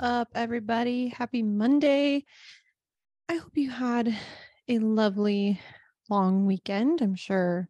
[0.00, 1.08] up, everybody?
[1.08, 2.24] Happy Monday.
[3.28, 4.16] I hope you had
[4.68, 5.60] a lovely
[6.08, 7.02] long weekend.
[7.02, 7.68] I'm sure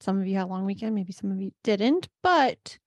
[0.00, 2.78] some of you had a long weekend, maybe some of you didn't, but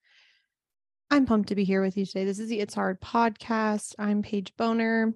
[1.12, 2.24] I'm pumped to be here with you today.
[2.24, 3.94] This is the It's Hard podcast.
[4.00, 5.14] I'm Paige Boner.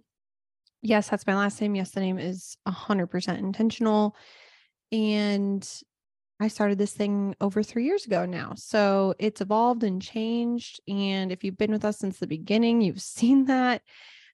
[0.82, 1.76] Yes, that's my last name.
[1.76, 4.16] Yes, the name is 100% intentional.
[4.92, 5.68] And
[6.42, 8.54] I started this thing over three years ago now.
[8.56, 10.82] So it's evolved and changed.
[10.88, 13.84] And if you've been with us since the beginning, you've seen that.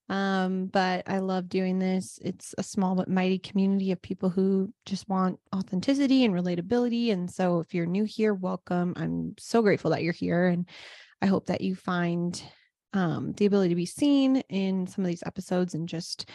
[0.07, 2.17] Um, but I love doing this.
[2.23, 7.11] It's a small but mighty community of people who just want authenticity and relatability.
[7.11, 8.93] And so if you're new here, welcome.
[8.95, 10.47] I'm so grateful that you're here.
[10.47, 10.65] And
[11.21, 12.41] I hope that you find
[12.93, 16.29] um, the ability to be seen in some of these episodes and just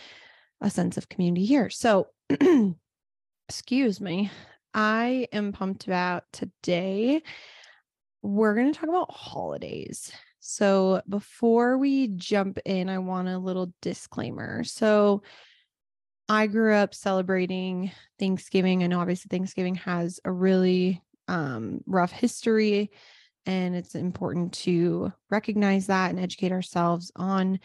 [0.60, 1.70] a sense of community here.
[1.70, 2.08] So,
[3.48, 4.30] excuse me.
[4.74, 7.22] I am pumped about today.
[8.22, 10.12] We're going to talk about holidays.
[10.40, 14.64] So, before we jump in, I want a little disclaimer.
[14.64, 15.22] So,
[16.28, 18.82] I grew up celebrating Thanksgiving.
[18.82, 22.90] I know obviously Thanksgiving has a really um, rough history,
[23.44, 27.60] and it's important to recognize that and educate ourselves on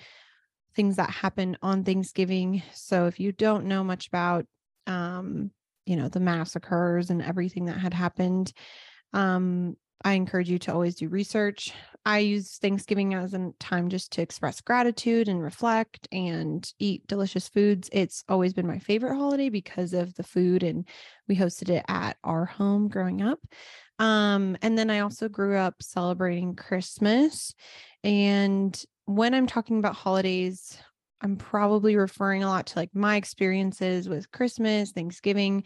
[0.76, 2.62] things that happen on Thanksgiving.
[2.74, 4.46] So, if you don't know much about
[4.86, 5.52] um,
[5.88, 8.52] you know the massacres and everything that had happened
[9.14, 11.74] um i encourage you to always do research.
[12.06, 17.50] I use thanksgiving as a time just to express gratitude and reflect and eat delicious
[17.50, 17.90] foods.
[17.92, 20.88] It's always been my favorite holiday because of the food and
[21.28, 23.40] we hosted it at our home growing up.
[24.00, 27.56] Um and then i also grew up celebrating christmas.
[28.04, 30.78] And when i'm talking about holidays
[31.22, 35.64] I'm probably referring a lot to like my experiences with Christmas, Thanksgiving,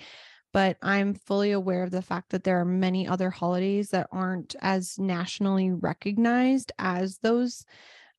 [0.54, 4.56] but I'm fully aware of the fact that there are many other holidays that aren't
[4.62, 7.66] as nationally recognized as those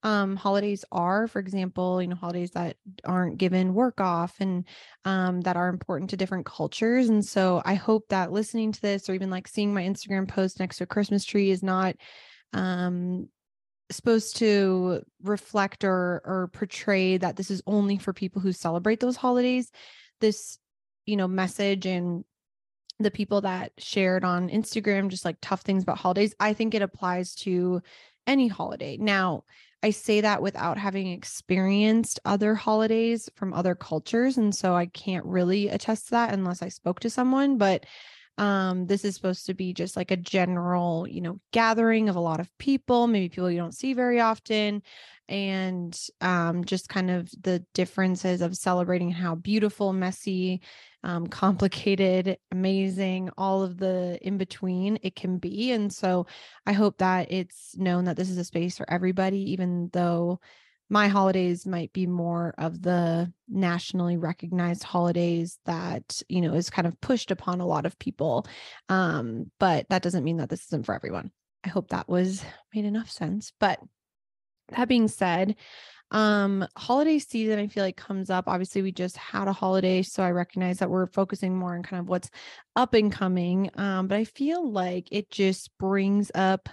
[0.02, 1.26] um, holidays are.
[1.28, 4.66] For example, you know, holidays that aren't given work off and
[5.04, 7.08] um, that are important to different cultures.
[7.08, 10.58] And so I hope that listening to this or even like seeing my Instagram post
[10.58, 11.96] next to a Christmas tree is not
[12.54, 13.28] um
[13.92, 19.16] supposed to reflect or or portray that this is only for people who celebrate those
[19.16, 19.70] holidays
[20.20, 20.58] this
[21.06, 22.24] you know message and
[22.98, 26.82] the people that shared on Instagram just like tough things about holidays i think it
[26.82, 27.82] applies to
[28.26, 28.96] any holiday.
[28.96, 29.44] Now
[29.82, 35.26] i say that without having experienced other holidays from other cultures and so i can't
[35.26, 37.84] really attest to that unless i spoke to someone but
[38.38, 42.20] um this is supposed to be just like a general you know gathering of a
[42.20, 44.82] lot of people maybe people you don't see very often
[45.28, 50.60] and um just kind of the differences of celebrating how beautiful messy
[51.04, 56.26] um complicated amazing all of the in between it can be and so
[56.66, 60.40] i hope that it's known that this is a space for everybody even though
[60.92, 66.86] my holidays might be more of the nationally recognized holidays that you know is kind
[66.86, 68.46] of pushed upon a lot of people
[68.90, 71.32] um, but that doesn't mean that this isn't for everyone.
[71.64, 72.44] I hope that was
[72.74, 73.52] made enough sense.
[73.58, 73.80] But
[74.68, 75.56] that being said
[76.10, 78.46] um holiday season i feel like comes up.
[78.46, 82.00] Obviously we just had a holiday so i recognize that we're focusing more on kind
[82.00, 82.28] of what's
[82.76, 86.68] up and coming um but i feel like it just brings up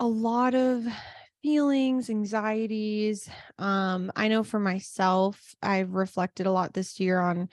[0.00, 0.86] a lot of
[1.44, 3.28] feelings, anxieties.
[3.58, 7.50] Um, I know for myself, I've reflected a lot this year on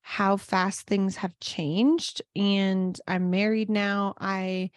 [0.00, 2.22] how fast things have changed.
[2.36, 4.14] And I'm married now.
[4.20, 4.70] I,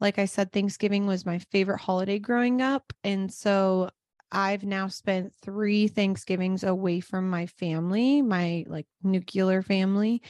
[0.00, 2.92] like I said, Thanksgiving was my favorite holiday growing up.
[3.02, 3.90] And so
[4.30, 10.22] I've now spent three Thanksgivings away from my family, my like nuclear family.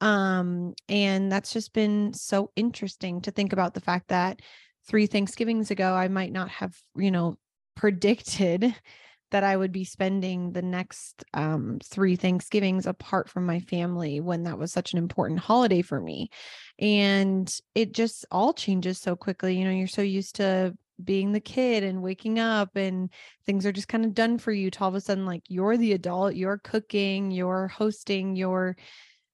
[0.00, 4.40] Um, and that's just been so interesting to think about the fact that
[4.86, 7.36] three Thanksgivings ago, I might not have, you know,
[7.74, 8.74] predicted
[9.30, 14.44] that I would be spending the next um, three Thanksgivings apart from my family when
[14.44, 16.30] that was such an important holiday for me.
[16.78, 19.58] And it just all changes so quickly.
[19.58, 23.10] You know, you're so used to being the kid and waking up and
[23.46, 25.76] things are just kind of done for you to all of a sudden like you're
[25.76, 28.76] the adult you're cooking you're hosting you're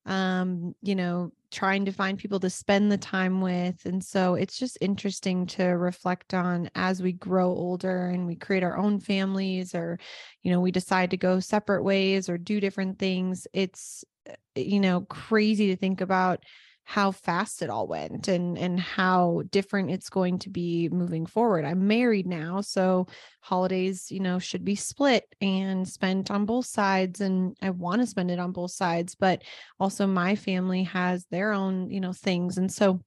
[0.07, 4.59] um you know trying to find people to spend the time with and so it's
[4.59, 9.75] just interesting to reflect on as we grow older and we create our own families
[9.75, 9.99] or
[10.43, 14.81] you know we decide to go separate ways or do different things it's eh, you
[14.81, 16.45] know crazy to think about
[16.91, 21.65] how fast it all went and and how different it's going to be moving forward.
[21.65, 23.07] I'm married now, so
[23.43, 28.09] holidays, you know, should be split and spent on both sides and I want to
[28.09, 29.43] spend it on both sides, but
[29.79, 33.01] also my family has their own, you know, things and so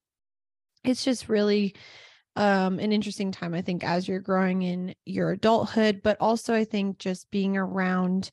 [0.82, 1.74] it's just really
[2.36, 6.64] um an interesting time I think as you're growing in your adulthood, but also I
[6.64, 8.30] think just being around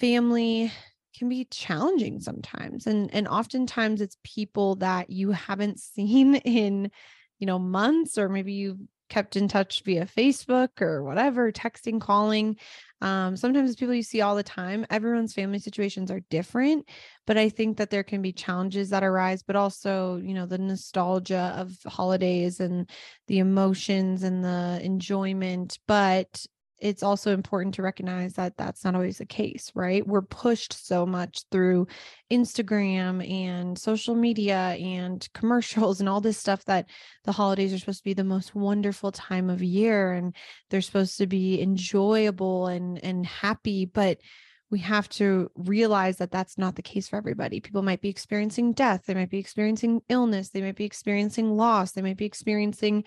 [0.00, 0.72] family
[1.16, 6.90] can be challenging sometimes and and oftentimes it's people that you haven't seen in
[7.38, 8.80] you know months or maybe you've
[9.10, 12.56] kept in touch via Facebook or whatever, texting, calling.
[13.02, 14.86] Um, sometimes people you see all the time.
[14.88, 16.88] Everyone's family situations are different,
[17.26, 20.58] but I think that there can be challenges that arise, but also, you know, the
[20.58, 22.88] nostalgia of holidays and
[23.26, 25.78] the emotions and the enjoyment.
[25.86, 26.46] But
[26.80, 30.06] it's also important to recognize that that's not always the case, right?
[30.06, 31.86] We're pushed so much through
[32.30, 36.88] Instagram and social media and commercials and all this stuff that
[37.24, 40.34] the holidays are supposed to be the most wonderful time of year and
[40.70, 44.18] they're supposed to be enjoyable and and happy, but
[44.70, 47.60] we have to realize that that's not the case for everybody.
[47.60, 51.92] People might be experiencing death, they might be experiencing illness, they might be experiencing loss,
[51.92, 53.04] they might be experiencing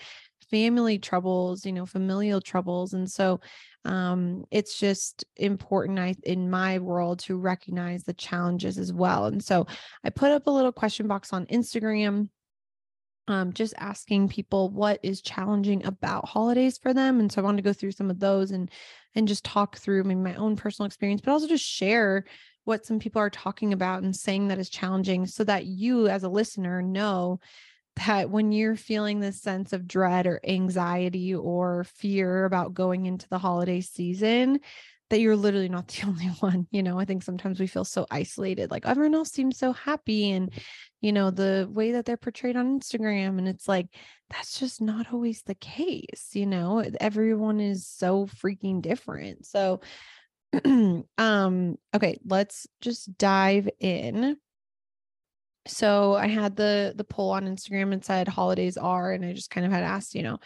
[0.49, 2.93] family troubles, you know, familial troubles.
[2.93, 3.39] And so
[3.85, 9.25] um, it's just important I, in my world to recognize the challenges as well.
[9.25, 9.67] And so
[10.03, 12.29] I put up a little question box on Instagram
[13.27, 17.19] um, just asking people what is challenging about holidays for them.
[17.19, 18.69] And so I wanted to go through some of those and
[19.15, 22.25] and just talk through maybe my own personal experience, but also just share
[22.65, 26.23] what some people are talking about and saying that is challenging so that you as
[26.23, 27.39] a listener know
[27.95, 33.27] that when you're feeling this sense of dread or anxiety or fear about going into
[33.29, 34.59] the holiday season,
[35.09, 36.67] that you're literally not the only one.
[36.71, 40.31] You know, I think sometimes we feel so isolated, like everyone else seems so happy
[40.31, 40.51] and,
[41.01, 43.37] you know, the way that they're portrayed on Instagram.
[43.37, 43.87] And it's like,
[44.29, 46.29] that's just not always the case.
[46.33, 49.45] You know, everyone is so freaking different.
[49.45, 49.81] So,
[51.17, 54.37] um, okay, let's just dive in
[55.67, 59.49] so I had the the poll on Instagram and said holidays are, and I just
[59.49, 60.39] kind of had asked, you know,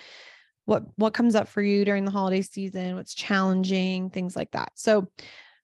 [0.65, 4.71] what what comes up for you during the holiday season, what's challenging, things like that.
[4.75, 5.07] So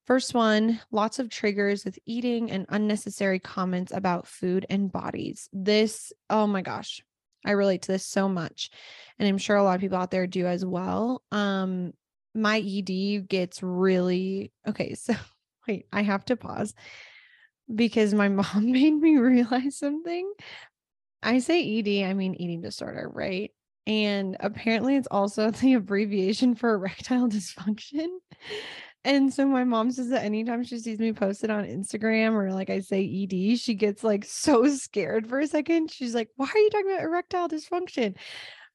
[0.05, 5.49] first one, lots of triggers with eating and unnecessary comments about food and bodies.
[5.53, 7.03] This, oh my gosh,
[7.45, 8.69] I relate to this so much.
[9.19, 11.21] And I'm sure a lot of people out there do as well.
[11.31, 11.93] Um,
[12.33, 14.95] my ED gets really okay.
[15.03, 15.13] So
[15.67, 16.73] wait, I have to pause
[17.73, 20.31] because my mom made me realize something.
[21.21, 23.51] I say ED, I mean eating disorder, right?
[23.85, 28.07] And apparently it's also the abbreviation for erectile dysfunction.
[29.05, 32.69] And so my mom says that anytime she sees me posted on Instagram or like
[32.69, 35.91] I say ED, she gets like so scared for a second.
[35.91, 38.15] She's like, why are you talking about erectile dysfunction?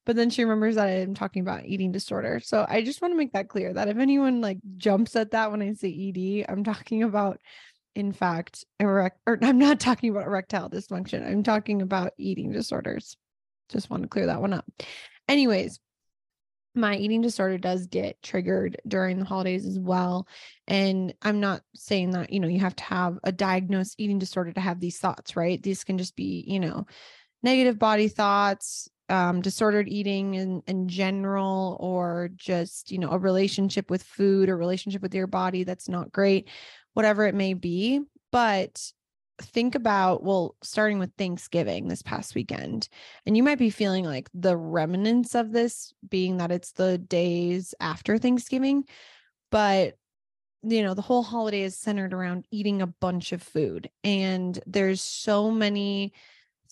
[0.05, 2.39] But then she remembers that I'm talking about eating disorder.
[2.43, 5.51] So I just want to make that clear that if anyone like jumps at that
[5.51, 7.39] when I say ED, I'm talking about
[7.99, 11.27] in fact, erect or I'm not talking about erectile dysfunction.
[11.27, 13.17] I'm talking about eating disorders.
[13.69, 14.65] Just want to clear that one up.
[15.27, 15.79] Anyways,
[16.75, 20.27] my eating disorder does get triggered during the holidays as well.
[20.67, 24.53] And I'm not saying that, you know, you have to have a diagnosed eating disorder
[24.53, 25.61] to have these thoughts, right?
[25.61, 26.85] These can just be, you know,
[27.43, 33.89] negative body thoughts, um, disordered eating in, in general, or just, you know, a relationship
[33.89, 36.47] with food or relationship with your body that's not great
[36.99, 38.01] whatever it may be.
[38.29, 38.91] But
[39.41, 42.89] think about, well, starting with Thanksgiving this past weekend,
[43.25, 47.73] and you might be feeling like the remnants of this being that it's the days
[47.79, 48.83] after Thanksgiving.
[49.49, 49.95] But
[50.61, 54.99] you know, the whole holiday is centered around eating a bunch of food, and there's
[54.99, 56.11] so many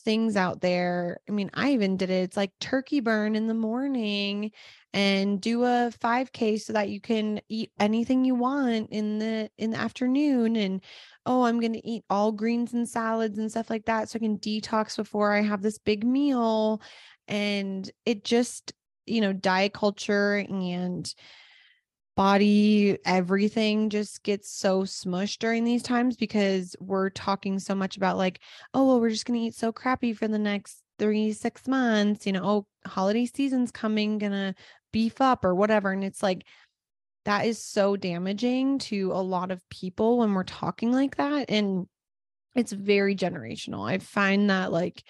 [0.01, 1.21] things out there.
[1.29, 2.23] I mean, I even did it.
[2.23, 4.51] It's like turkey burn in the morning
[4.97, 9.69] and do a 5k so that you can eat anything you want in the in
[9.69, 10.83] the afternoon and
[11.27, 14.19] oh i'm going to eat all greens and salads and stuff like that so i
[14.19, 16.81] can detox before i have this big meal.
[17.29, 18.73] And it just
[19.05, 21.13] you know diet culture and
[22.15, 28.17] body everything just gets so smushed during these times because we're talking so much about
[28.17, 28.39] like
[28.73, 32.25] oh well we're just going to eat so crappy for the next three six months
[32.25, 34.55] you know oh holiday season's coming gonna
[34.91, 35.91] beef up or whatever.
[35.91, 36.45] And it's like,
[37.25, 41.49] that is so damaging to a lot of people when we're talking like that.
[41.49, 41.87] And
[42.55, 43.87] it's very generational.
[43.87, 45.03] I find that like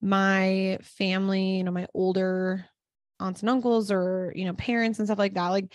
[0.00, 2.64] my family, you know, my older
[3.20, 5.72] aunts and uncles or, you know, parents and stuff like that, like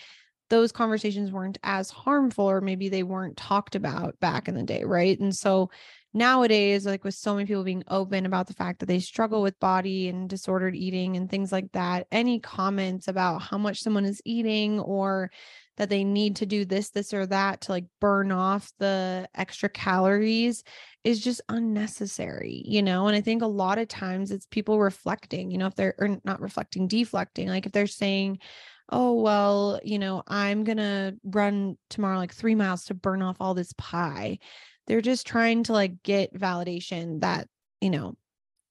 [0.50, 4.84] those conversations weren't as harmful or maybe they weren't talked about back in the day.
[4.84, 5.20] Right.
[5.20, 5.70] And so
[6.13, 9.60] nowadays like with so many people being open about the fact that they struggle with
[9.60, 14.22] body and disordered eating and things like that any comments about how much someone is
[14.25, 15.32] eating or
[15.77, 19.70] that they need to do this, this, or that to like burn off the extra
[19.70, 20.63] calories
[21.03, 23.08] is just unnecessary, you know?
[23.08, 26.20] And I think a lot of times it's people reflecting, you know, if they're or
[26.24, 28.39] not reflecting, deflecting, like if they're saying,
[28.89, 33.38] oh, well, you know, I'm going to run tomorrow like three miles to burn off
[33.39, 34.39] all this pie.
[34.88, 37.48] They're just trying to like get validation that,
[37.82, 38.16] you know,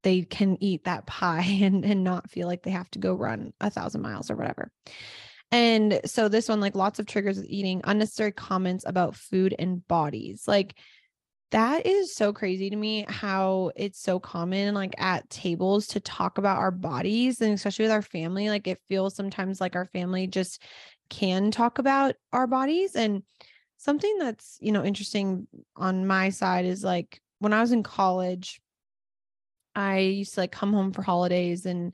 [0.02, 3.52] they can eat that pie and, and not feel like they have to go run
[3.60, 4.70] a thousand miles or whatever.
[5.50, 9.86] And so this one, like lots of triggers with eating, unnecessary comments about food and
[9.86, 10.44] bodies.
[10.46, 10.74] Like
[11.50, 16.38] that is so crazy to me how it's so common like at tables to talk
[16.38, 18.48] about our bodies and especially with our family.
[18.48, 20.62] Like it feels sometimes like our family just
[21.10, 22.96] can talk about our bodies.
[22.96, 23.22] And
[23.82, 28.60] something that's, you know, interesting on my side is like when I was in college,
[29.74, 31.92] I used to like come home for holidays and,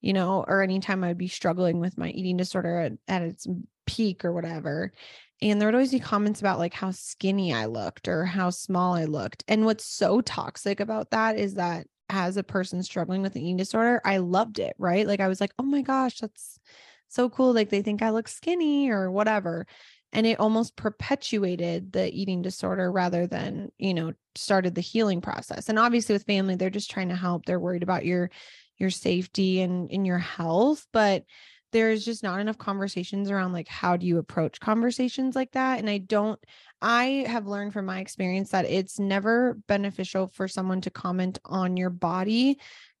[0.00, 3.46] you know, or anytime I'd be struggling with my eating disorder at, at its
[3.86, 4.92] peak or whatever.
[5.40, 8.96] And there would always be comments about like how skinny I looked or how small
[8.96, 9.44] I looked.
[9.46, 13.58] And what's so toxic about that is that as a person struggling with an eating
[13.58, 15.06] disorder, I loved it, right?
[15.06, 16.58] Like I was like, oh my gosh, that's
[17.06, 17.52] so cool.
[17.52, 19.66] Like they think I look skinny or whatever
[20.12, 25.68] and it almost perpetuated the eating disorder rather than you know started the healing process.
[25.68, 28.30] And obviously with family they're just trying to help they're worried about your
[28.78, 31.24] your safety and in your health but
[31.70, 35.78] there's just not enough conversations around like how do you approach conversations like that?
[35.78, 36.40] And i don't
[36.80, 41.76] i have learned from my experience that it's never beneficial for someone to comment on
[41.76, 42.58] your body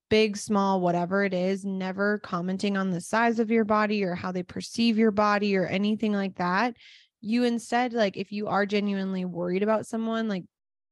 [0.08, 4.32] big small whatever it is never commenting on the size of your body or how
[4.32, 6.74] they perceive your body or anything like that.
[7.20, 10.44] You instead like if you are genuinely worried about someone like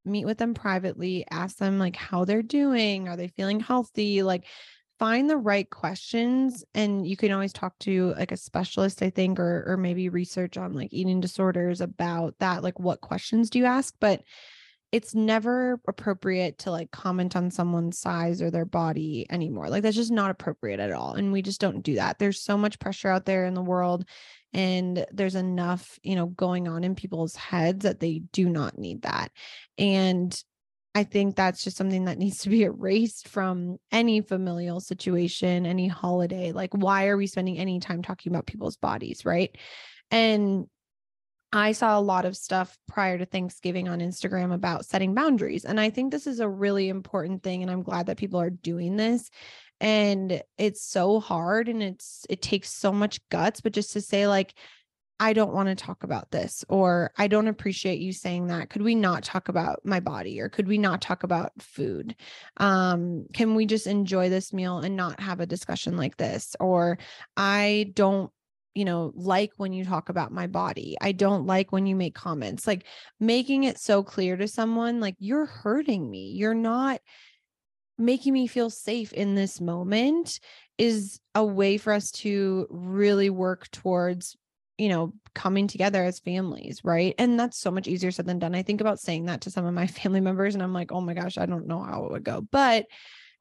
[0.05, 4.23] meet with them privately ask them like how they're doing are they feeling healthy?
[4.23, 4.45] Like
[4.99, 9.39] find the right questions and you can always talk to like a specialist i think
[9.39, 13.67] or or maybe research on like eating disorders about that like what questions do you
[13.67, 13.95] ask?
[14.01, 14.23] But
[14.97, 19.69] it's never appropriate to like comment on someone's size or their body anymore.
[19.69, 21.13] Like that's just not appropriate at all.
[21.13, 22.19] And we just don't do that.
[22.19, 24.07] There's so much pressure out there in the world
[24.55, 29.03] and there's enough, you know, going on in people's heads that they do not need
[29.03, 29.31] that.
[29.77, 30.35] And
[30.95, 35.89] I think that's just something that needs to be erased from any familial situation, any
[35.89, 36.53] holiday.
[36.53, 39.27] Like, why are we spending any time talking about people's bodies?
[39.27, 39.55] Right.
[40.11, 40.69] And
[41.53, 45.65] I saw a lot of stuff prior to Thanksgiving on Instagram about setting boundaries.
[45.65, 47.63] And I think this is a really important thing.
[47.63, 49.31] And I'm glad that people are doing this.
[49.81, 54.27] And it's so hard and it's, it takes so much guts, but just to say,
[54.27, 54.55] like,
[55.19, 58.69] I don't want to talk about this, or I don't appreciate you saying that.
[58.69, 62.17] Could we not talk about my body, or could we not talk about food?
[62.59, 66.55] Um, can we just enjoy this meal and not have a discussion like this?
[66.61, 66.99] Or
[67.35, 68.31] I don't
[68.77, 70.97] you know, like when you talk about my body.
[71.01, 72.85] I don't like when you make comments, like
[73.19, 76.33] making it so clear to someone, like, you're hurting me.
[76.37, 77.01] You're not
[77.99, 80.41] making me feel safe in this moment
[80.77, 84.37] is a way for us to really work towards
[84.77, 88.55] you know coming together as families right and that's so much easier said than done
[88.55, 91.01] i think about saying that to some of my family members and i'm like oh
[91.01, 92.85] my gosh i don't know how it would go but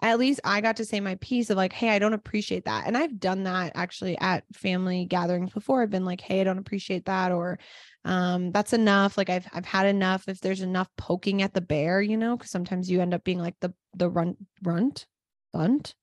[0.09, 2.85] at least I got to say my piece of like, hey, I don't appreciate that.
[2.85, 5.81] And I've done that actually at family gatherings before.
[5.81, 7.59] I've been like, hey, I don't appreciate that, or
[8.03, 9.17] um, that's enough.
[9.17, 10.27] Like I've I've had enough.
[10.27, 13.39] If there's enough poking at the bear, you know, because sometimes you end up being
[13.39, 15.05] like the the runt runt,
[15.53, 15.95] bunt,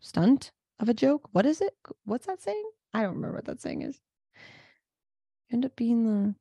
[0.00, 1.28] stunt of a joke.
[1.32, 1.74] What is it?
[2.04, 2.70] What's that saying?
[2.92, 4.00] I don't remember what that saying is.
[5.48, 6.34] You end up being the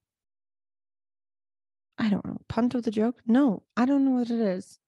[1.98, 3.18] I don't know, punt of the joke?
[3.28, 4.80] No, I don't know what it is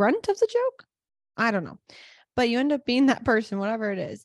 [0.00, 0.86] grunt of the joke.
[1.36, 1.78] I don't know.
[2.34, 4.24] But you end up being that person, whatever it is.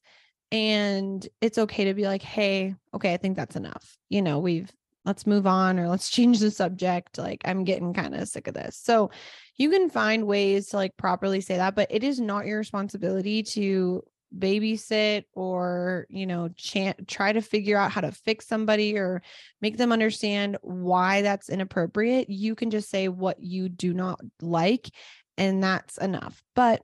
[0.50, 3.98] And it's okay to be like, hey, okay, I think that's enough.
[4.08, 4.72] You know, we've
[5.04, 7.18] let's move on or let's change the subject.
[7.18, 8.78] Like, I'm getting kind of sick of this.
[8.78, 9.12] So,
[9.58, 13.44] you can find ways to like properly say that, but it is not your responsibility
[13.44, 14.02] to
[14.38, 16.50] babysit or you know
[17.08, 19.22] try to figure out how to fix somebody or
[19.62, 24.90] make them understand why that's inappropriate you can just say what you do not like
[25.38, 26.44] and that's enough.
[26.56, 26.82] But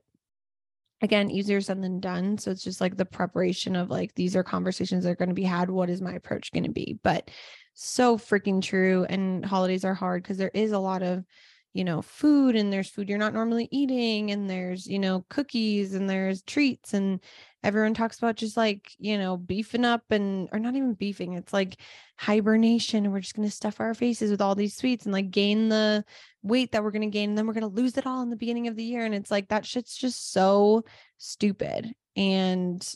[1.00, 2.38] again, easier said than done.
[2.38, 5.34] So it's just like the preparation of like these are conversations that are going to
[5.34, 5.68] be had.
[5.68, 6.98] What is my approach going to be?
[7.02, 7.30] But
[7.74, 9.04] so freaking true.
[9.08, 11.24] And holidays are hard because there is a lot of
[11.72, 15.94] you know, food and there's food you're not normally eating and there's, you know, cookies
[15.94, 17.20] and there's treats and
[17.62, 21.52] everyone talks about just like, you know, beefing up and or not even beefing, it's
[21.52, 21.76] like
[22.18, 25.68] hibernation we're just going to stuff our faces with all these sweets and like gain
[25.68, 26.04] the
[26.42, 28.30] weight that we're going to gain and then we're going to lose it all in
[28.30, 30.84] the beginning of the year and it's like that shit's just so
[31.18, 31.94] stupid.
[32.16, 32.86] And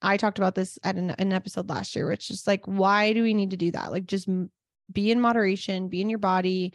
[0.00, 3.22] I talked about this at an, an episode last year, which is like, why do
[3.22, 3.90] we need to do that?
[3.90, 4.28] Like, just
[4.92, 6.72] be in moderation, be in your body,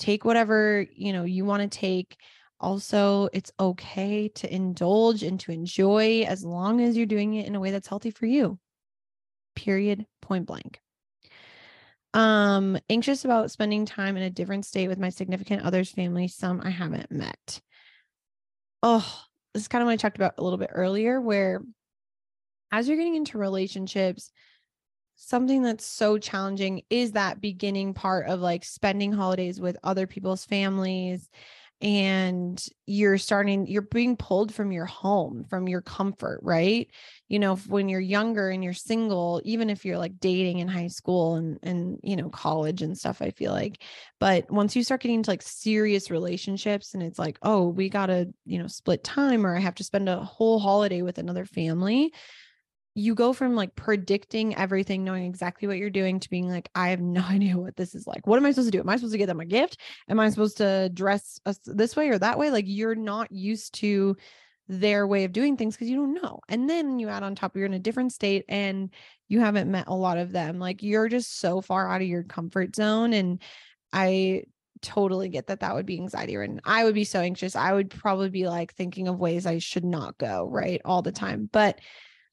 [0.00, 2.16] take whatever, you know, you want to take.
[2.58, 7.54] Also, it's okay to indulge and to enjoy as long as you're doing it in
[7.54, 8.58] a way that's healthy for you.
[9.54, 10.80] Period, point blank.
[12.12, 16.60] Um, anxious about spending time in a different state with my significant other's family, some
[16.62, 17.60] I haven't met.
[18.82, 21.62] Oh, this is kind of what I talked about a little bit earlier, where
[22.72, 24.32] as you're getting into relationships,
[25.20, 30.46] something that's so challenging is that beginning part of like spending holidays with other people's
[30.46, 31.28] families
[31.82, 36.90] and you're starting you're being pulled from your home from your comfort right?
[37.28, 40.88] You know when you're younger and you're single even if you're like dating in high
[40.88, 43.82] school and and you know college and stuff i feel like
[44.18, 48.06] but once you start getting into like serious relationships and it's like oh we got
[48.06, 51.44] to you know split time or i have to spend a whole holiday with another
[51.44, 52.12] family
[53.00, 56.90] you go from like predicting everything, knowing exactly what you're doing, to being like, I
[56.90, 58.26] have no idea what this is like.
[58.26, 58.80] What am I supposed to do?
[58.80, 59.78] Am I supposed to get them a gift?
[60.08, 62.50] Am I supposed to dress this way or that way?
[62.50, 64.16] Like, you're not used to
[64.68, 66.40] their way of doing things because you don't know.
[66.48, 68.90] And then you add on top, you're in a different state and
[69.28, 70.58] you haven't met a lot of them.
[70.58, 73.12] Like, you're just so far out of your comfort zone.
[73.12, 73.42] And
[73.92, 74.44] I
[74.82, 76.60] totally get that that would be anxiety ridden.
[76.64, 77.56] I would be so anxious.
[77.56, 80.80] I would probably be like thinking of ways I should not go, right?
[80.84, 81.48] All the time.
[81.50, 81.80] But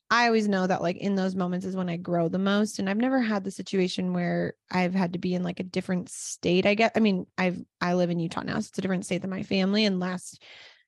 [0.09, 2.79] I always know that like in those moments is when I grow the most.
[2.79, 6.09] And I've never had the situation where I've had to be in like a different
[6.09, 6.65] state.
[6.65, 9.21] I get, I mean, I've, I live in Utah now, so it's a different state
[9.21, 9.83] than my family.
[9.83, 10.41] And last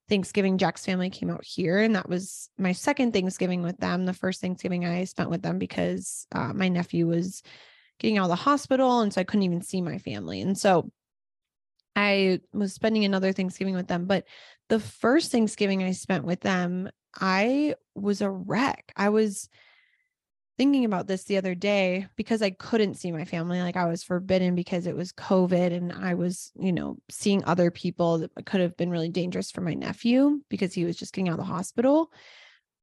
[0.07, 1.79] Thanksgiving, Jack's family came out here.
[1.79, 4.05] And that was my second Thanksgiving with them.
[4.05, 7.43] The first Thanksgiving I spent with them because uh, my nephew was
[7.99, 9.01] getting out of the hospital.
[9.01, 10.39] And so I couldn't even see my family.
[10.39, 10.89] And so
[11.93, 14.05] I was spending another Thanksgiving with them.
[14.05, 14.23] But
[14.69, 16.89] the first Thanksgiving I spent with them,
[17.19, 18.91] I was a wreck.
[18.95, 19.49] I was
[20.57, 23.61] thinking about this the other day because I couldn't see my family.
[23.61, 27.71] Like I was forbidden because it was COVID and I was, you know, seeing other
[27.71, 31.29] people that could have been really dangerous for my nephew because he was just getting
[31.29, 32.11] out of the hospital.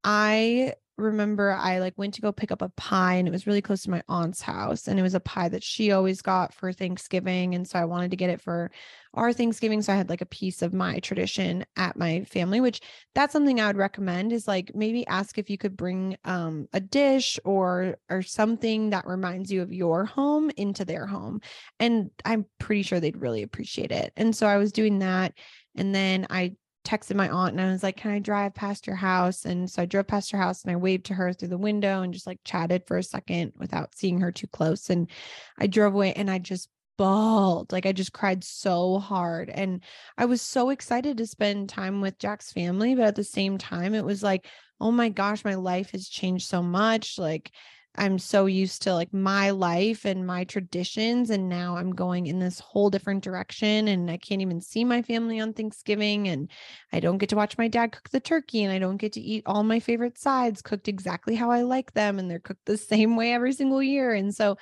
[0.03, 3.61] I remember I like went to go pick up a pie and it was really
[3.61, 6.73] close to my aunt's house and it was a pie that she always got for
[6.73, 8.71] Thanksgiving and so I wanted to get it for
[9.13, 12.81] our Thanksgiving so I had like a piece of my tradition at my family which
[13.15, 16.81] that's something I would recommend is like maybe ask if you could bring um a
[16.81, 21.41] dish or or something that reminds you of your home into their home
[21.79, 25.35] and I'm pretty sure they'd really appreciate it and so I was doing that
[25.77, 26.55] and then I
[26.87, 29.45] texted my aunt and I was like, Can I drive past your house?
[29.45, 32.03] And so I drove past her house and I waved to her through the window
[32.03, 34.89] and just like chatted for a second without seeing her too close.
[34.89, 35.11] And
[35.59, 37.73] I drove away and I just bawled.
[37.73, 39.51] Like I just cried so hard.
[39.51, 39.83] And
[40.17, 42.95] I was so excited to spend time with Jack's family.
[42.95, 44.47] But at the same time, it was like,
[44.81, 47.19] oh my gosh, my life has changed so much.
[47.19, 47.51] Like
[47.99, 51.31] I'm so used to like my life and my traditions.
[51.31, 53.89] And now I'm going in this whole different direction.
[53.89, 56.29] And I can't even see my family on Thanksgiving.
[56.29, 56.51] And
[56.93, 58.65] I don't get to watch my dad cook the turkey.
[58.65, 61.93] And I don't get to eat all my favorite sides cooked exactly how I like
[61.93, 62.19] them.
[62.19, 64.13] And they're cooked the same way every single year.
[64.13, 64.57] And so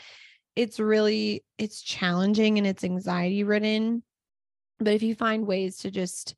[0.56, 4.02] it's really, it's challenging and it's anxiety ridden.
[4.78, 6.34] But if you find ways to just,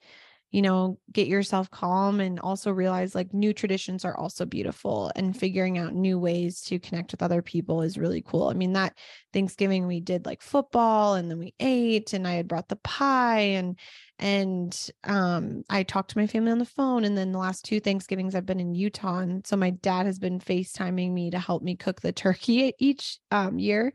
[0.57, 5.37] you know, get yourself calm and also realize like new traditions are also beautiful and
[5.37, 8.49] figuring out new ways to connect with other people is really cool.
[8.49, 8.97] I mean, that
[9.35, 13.40] Thanksgiving we did like football and then we ate and I had brought the pie
[13.40, 13.79] and
[14.19, 17.79] and um I talked to my family on the phone and then the last two
[17.79, 21.62] Thanksgivings I've been in Utah and so my dad has been FaceTiming me to help
[21.62, 23.92] me cook the turkey each um year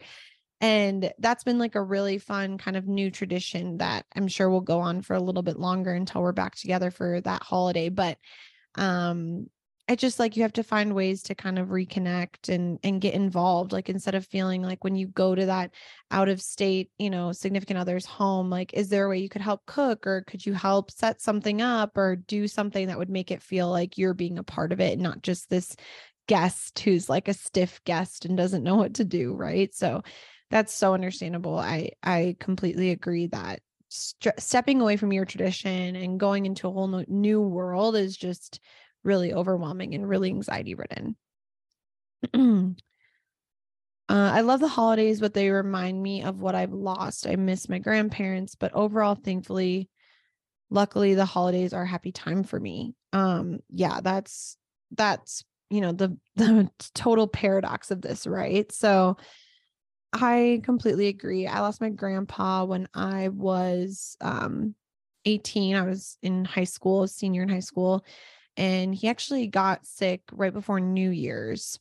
[0.61, 4.61] and that's been like a really fun kind of new tradition that I'm sure will
[4.61, 7.89] go on for a little bit longer until we're back together for that holiday.
[7.89, 8.17] But
[8.75, 9.47] um
[9.89, 13.15] I just like you have to find ways to kind of reconnect and and get
[13.15, 15.71] involved like instead of feeling like when you go to that
[16.11, 19.41] out of state you know significant other's home like is there a way you could
[19.41, 23.31] help cook or could you help set something up or do something that would make
[23.31, 25.75] it feel like you're being a part of it and not just this
[26.27, 30.01] guest who's like a stiff guest and doesn't know what to do right so
[30.51, 31.57] that's so understandable.
[31.57, 36.71] I I completely agree that st- stepping away from your tradition and going into a
[36.71, 38.59] whole new world is just
[39.03, 41.15] really overwhelming and really anxiety ridden.
[44.09, 47.25] uh, I love the holidays, but they remind me of what I've lost.
[47.25, 49.89] I miss my grandparents, but overall, thankfully,
[50.69, 52.93] luckily, the holidays are a happy time for me.
[53.13, 54.57] Um, yeah, that's
[54.91, 58.69] that's you know the the total paradox of this, right?
[58.71, 59.17] So
[60.13, 61.47] I completely agree.
[61.47, 64.75] I lost my grandpa when I was um
[65.25, 65.75] 18.
[65.75, 68.05] I was in high school, senior in high school.
[68.57, 71.79] and he actually got sick right before New Year's.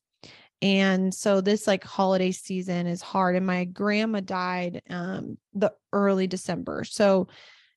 [0.62, 6.26] And so this like holiday season is hard and my grandma died um the early
[6.28, 6.84] December.
[6.84, 7.28] So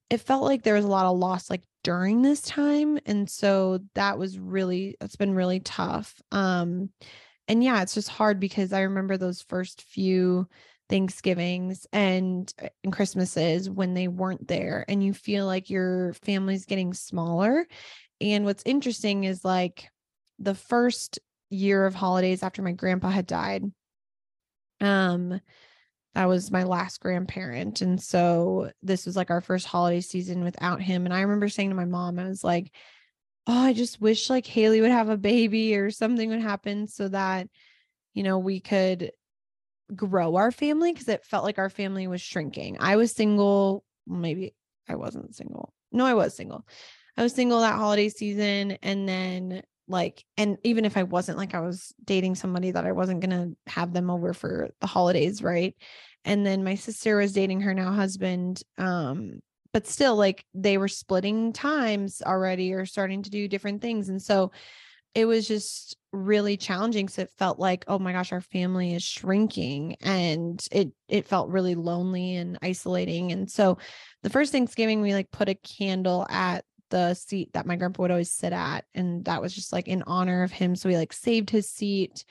[0.10, 3.80] it felt like there was a lot of loss like during this time and so
[3.96, 6.22] that was really it's been really tough.
[6.32, 6.89] Um
[7.48, 10.48] and yeah, it's just hard because I remember those first few
[10.90, 16.66] Thanksgivings and, uh, and Christmases when they weren't there and you feel like your family's
[16.66, 17.66] getting smaller.
[18.22, 19.90] And what's interesting is like
[20.40, 23.64] the first year of holidays after my grandpa had died,
[24.82, 25.40] um,
[26.16, 27.82] that was my last grandparent.
[27.82, 31.06] And so this was like our first holiday season without him.
[31.06, 32.72] And I remember saying to my mom, I was like,
[33.48, 37.08] oh, I just wish like Haley would have a baby or something would happen so
[37.10, 37.48] that,
[38.14, 39.12] you know, we could
[39.94, 42.78] grow our family because it felt like our family was shrinking.
[42.80, 44.56] I was single, maybe
[44.88, 45.74] I wasn't single.
[45.92, 46.66] No, I was single.
[47.18, 48.78] I was single that holiday season.
[48.82, 52.94] And then, like, and even if I wasn't, like, I was dating somebody that I
[52.94, 55.44] wasn't going to have them over for the holidays.
[55.44, 55.76] Right.
[56.26, 58.64] And then my sister was dating her now husband.
[58.78, 59.42] Um,
[59.74, 64.22] but still like they were splitting times already or starting to do different things and
[64.22, 64.52] so
[65.16, 69.04] it was just really challenging so it felt like oh my gosh our family is
[69.04, 73.78] shrinking and it it felt really lonely and isolating and so
[74.22, 78.12] the first thanksgiving we like put a candle at the seat that my grandpa would
[78.12, 81.12] always sit at and that was just like in honor of him so we like
[81.14, 82.24] saved his seat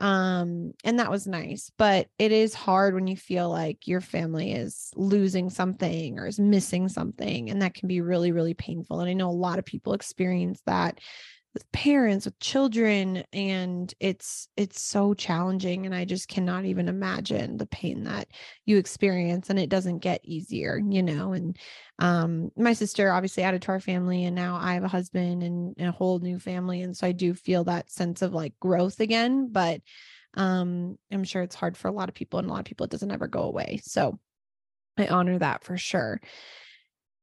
[0.00, 4.52] um and that was nice but it is hard when you feel like your family
[4.52, 9.08] is losing something or is missing something and that can be really really painful and
[9.08, 10.98] i know a lot of people experience that
[11.54, 17.56] with parents with children and it's it's so challenging and i just cannot even imagine
[17.56, 18.28] the pain that
[18.66, 21.56] you experience and it doesn't get easier you know and
[22.00, 25.74] um my sister obviously added to our family and now i have a husband and,
[25.78, 28.98] and a whole new family and so i do feel that sense of like growth
[28.98, 29.80] again but
[30.34, 32.84] um i'm sure it's hard for a lot of people and a lot of people
[32.84, 34.18] it doesn't ever go away so
[34.98, 36.20] i honor that for sure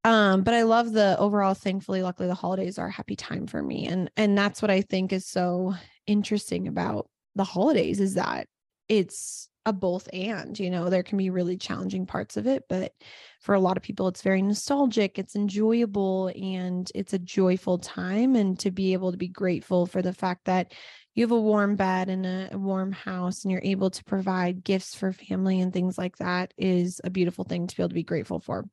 [0.04, 3.62] um but i love the overall thankfully luckily the holidays are a happy time for
[3.62, 5.74] me and and that's what i think is so
[6.08, 8.48] interesting about the holidays is that
[8.88, 12.94] it's a both and you know there can be really challenging parts of it but
[13.42, 18.36] for a lot of people it's very nostalgic it's enjoyable and it's a joyful time
[18.36, 20.74] and to be able to be grateful for the fact that
[21.14, 24.96] you have a warm bed and a, warm house and you're able to provide gifts
[24.96, 28.04] for family and things like that is a beautiful thing to be able to be
[28.04, 28.66] grateful for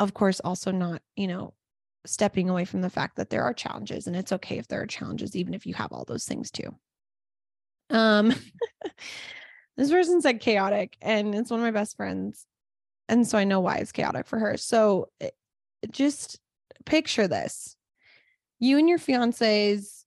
[0.00, 1.54] of course, also not, you know,
[2.06, 4.86] stepping away from the fact that there are challenges and it's okay if there are
[4.86, 6.74] challenges, even if you have all those things too.
[7.90, 8.34] Um,
[9.76, 12.46] this person said chaotic, and it's one of my best friends.
[13.08, 14.56] And so I know why it's chaotic for her.
[14.56, 15.30] So eh,
[15.90, 16.40] just
[16.86, 17.76] picture this
[18.58, 20.04] you and your fiance's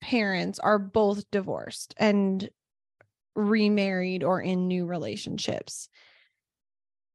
[0.00, 2.48] parents are both divorced and
[3.34, 5.88] remarried or in new relationships.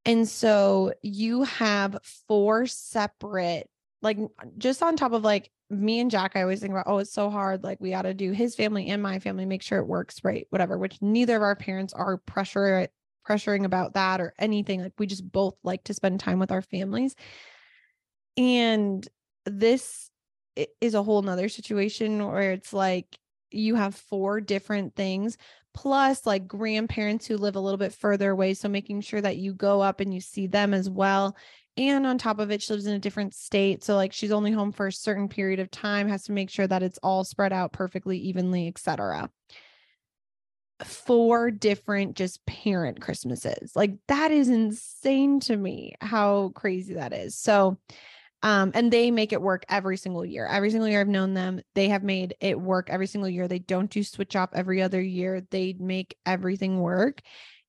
[0.05, 3.69] And so you have four separate,
[4.01, 4.17] like
[4.57, 7.29] just on top of like me and Jack, I always think about, oh, it's so
[7.29, 7.63] hard.
[7.63, 10.45] Like we got to do his family and my family, make sure it works right,
[10.49, 12.87] whatever, which neither of our parents are pressure
[13.27, 14.81] pressuring about that or anything.
[14.81, 17.15] Like we just both like to spend time with our families.
[18.35, 19.07] And
[19.45, 20.09] this
[20.81, 23.17] is a whole nother situation where it's like
[23.51, 25.37] you have four different things
[25.73, 28.53] plus like grandparents who live a little bit further away.
[28.53, 31.35] So making sure that you go up and you see them as well.
[31.75, 33.83] And on top of it, she lives in a different state.
[33.83, 36.67] So like she's only home for a certain period of time, has to make sure
[36.67, 39.29] that it's all spread out perfectly, evenly, etc.
[40.83, 43.75] Four different just parent Christmases.
[43.75, 47.35] Like that is insane to me how crazy that is.
[47.35, 47.79] So
[48.43, 50.45] um, and they make it work every single year.
[50.45, 53.47] Every single year I've known them, they have made it work every single year.
[53.47, 55.41] They don't do switch off every other year.
[55.49, 57.21] They make everything work.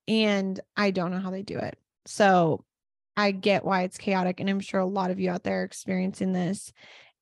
[0.08, 1.78] And I don't know how they do it.
[2.06, 2.64] So
[3.16, 4.40] I get why it's chaotic.
[4.40, 6.72] And I'm sure a lot of you out there are experiencing this.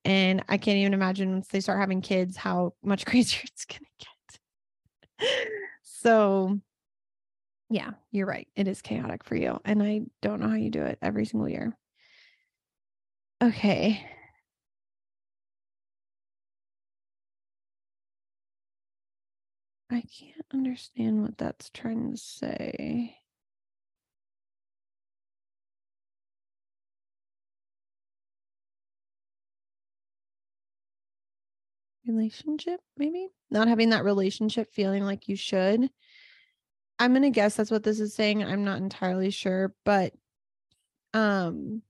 [0.03, 3.81] And I can't even imagine once they start having kids how much crazier it's going
[3.99, 4.05] to
[5.19, 5.47] get.
[5.83, 6.59] so,
[7.69, 8.47] yeah, you're right.
[8.55, 9.59] It is chaotic for you.
[9.63, 11.77] And I don't know how you do it every single year.
[13.43, 14.01] Okay.
[19.89, 23.17] I can't understand what that's trying to say.
[32.07, 33.27] Relationship, maybe?
[33.51, 35.89] Not having that relationship feeling like you should.
[36.99, 38.43] I'm going to guess that's what this is saying.
[38.43, 40.13] I'm not entirely sure, but
[41.13, 41.83] um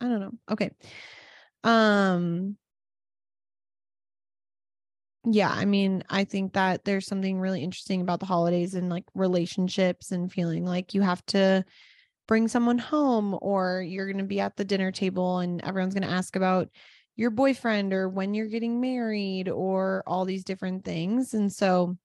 [0.00, 0.32] I don't know.
[0.50, 0.70] Okay.
[1.64, 2.56] Um
[5.24, 9.04] yeah, I mean, I think that there's something really interesting about the holidays and like
[9.14, 11.64] relationships and feeling like you have to
[12.28, 16.08] bring someone home or you're going to be at the dinner table and everyone's going
[16.08, 16.68] to ask about
[17.16, 21.34] your boyfriend or when you're getting married or all these different things.
[21.34, 21.96] And so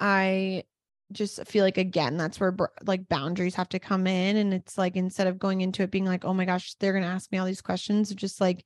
[0.00, 0.64] I
[1.12, 4.96] just feel like again that's where like boundaries have to come in and it's like
[4.96, 7.38] instead of going into it being like oh my gosh they're going to ask me
[7.38, 8.64] all these questions just like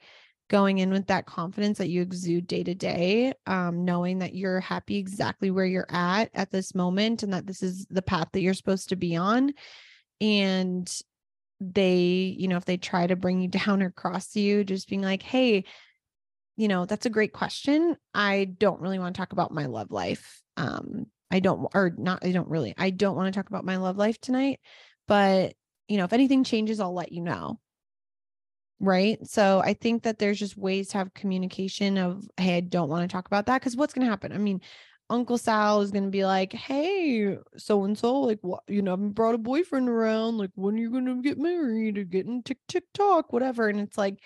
[0.49, 4.61] going in with that confidence that you exude day to day um, knowing that you're
[4.61, 8.41] happy exactly where you're at at this moment and that this is the path that
[8.41, 9.53] you're supposed to be on
[10.21, 11.01] and
[11.61, 15.03] they you know if they try to bring you down or cross you just being
[15.03, 15.65] like hey
[16.57, 17.97] you know that's a great question.
[18.15, 22.25] I don't really want to talk about my love life um i don't or not
[22.25, 24.61] i don't really i don't want to talk about my love life tonight
[25.09, 25.55] but
[25.89, 27.59] you know if anything changes i'll let you know.
[28.79, 29.19] Right?
[29.27, 33.09] So i think that there's just ways to have communication of hey i don't want
[33.09, 34.33] to talk about that because what's going to happen?
[34.33, 34.61] I mean
[35.09, 38.95] uncle sal is going to be like hey so and so like what you know
[38.95, 42.43] i brought a boyfriend around like when are you going to get married or getting
[42.43, 44.19] tick tick tock whatever and it's like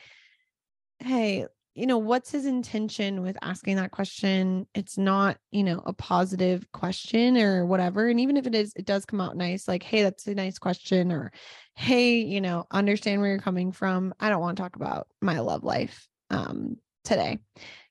[1.00, 4.66] hey you know, what's his intention with asking that question?
[4.74, 8.08] It's not, you know, a positive question or whatever.
[8.08, 10.58] And even if it is, it does come out nice, like, hey, that's a nice
[10.58, 11.32] question, or
[11.74, 14.12] hey, you know, understand where you're coming from.
[14.18, 17.38] I don't want to talk about my love life um, today.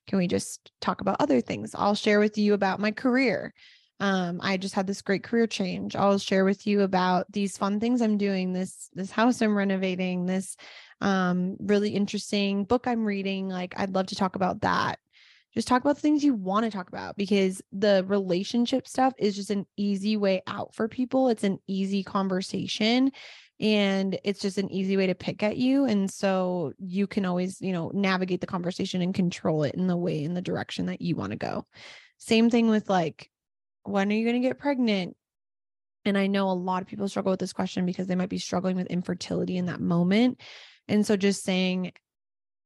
[0.06, 1.74] Can we just talk about other things?
[1.74, 3.54] I'll share with you about my career.
[4.00, 5.94] Um, I just had this great career change.
[5.94, 10.24] I'll share with you about these fun things I'm doing, this this house I'm renovating,
[10.24, 10.56] this
[11.00, 13.48] um, really interesting book I'm reading.
[13.48, 14.98] Like, I'd love to talk about that.
[15.54, 19.34] Just talk about the things you want to talk about because the relationship stuff is
[19.34, 21.28] just an easy way out for people.
[21.28, 23.10] It's an easy conversation
[23.58, 25.84] and it's just an easy way to pick at you.
[25.84, 29.96] And so you can always, you know, navigate the conversation and control it in the
[29.96, 31.66] way, in the direction that you want to go.
[32.18, 33.28] Same thing with like,
[33.82, 35.16] when are you going to get pregnant?
[36.04, 38.38] And I know a lot of people struggle with this question because they might be
[38.38, 40.40] struggling with infertility in that moment.
[40.90, 41.92] And so just saying,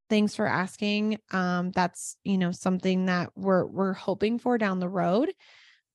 [0.09, 1.19] thanks for asking.
[1.31, 5.31] Um, that's, you know, something that we're we're hoping for down the road.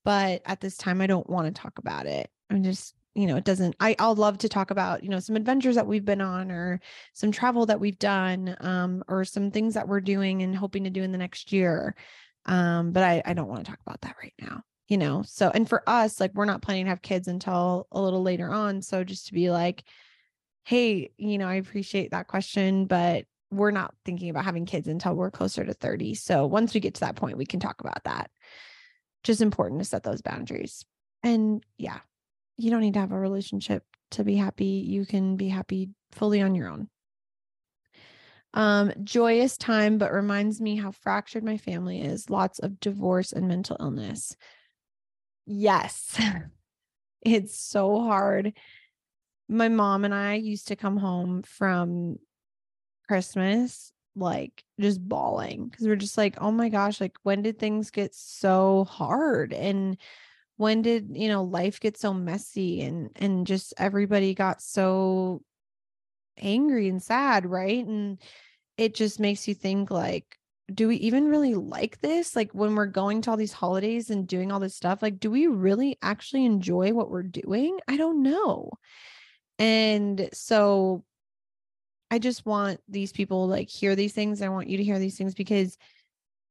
[0.03, 2.29] But at this time, I don't want to talk about it.
[2.49, 5.35] I'm just, you know, it doesn't, I, I'll love to talk about, you know, some
[5.35, 6.79] adventures that we've been on or
[7.13, 10.89] some travel that we've done, um, or some things that we're doing and hoping to
[10.89, 11.95] do in the next year.
[12.47, 15.49] Um, but I, I don't want to talk about that right now you know so
[15.53, 18.81] and for us like we're not planning to have kids until a little later on
[18.81, 19.83] so just to be like
[20.63, 25.13] hey, you know, I appreciate that question, but we're not thinking about having kids until
[25.13, 26.15] we're closer to 30.
[26.15, 28.31] So once we get to that point, we can talk about that.
[29.23, 30.85] Just important to set those boundaries.
[31.23, 31.99] And yeah,
[32.57, 34.85] you don't need to have a relationship to be happy.
[34.87, 36.89] You can be happy fully on your own.
[38.53, 42.29] Um, joyous time, but reminds me how fractured my family is.
[42.29, 44.35] Lots of divorce and mental illness.
[45.45, 46.19] Yes,
[47.21, 48.53] it's so hard
[49.51, 52.17] my mom and I used to come home from
[53.07, 57.91] Christmas like just bawling because we're just like, oh my gosh, like when did things
[57.91, 59.53] get so hard?
[59.53, 59.97] And
[60.57, 65.41] when did, you know, life get so messy and and just everybody got so
[66.37, 67.85] angry and sad, right?
[67.85, 68.21] And
[68.77, 70.37] it just makes you think like
[70.73, 72.35] do we even really like this?
[72.37, 75.29] Like when we're going to all these holidays and doing all this stuff, like do
[75.29, 77.79] we really actually enjoy what we're doing?
[77.89, 78.71] I don't know.
[79.61, 81.03] And so
[82.09, 84.41] I just want these people like hear these things.
[84.41, 85.77] I want you to hear these things because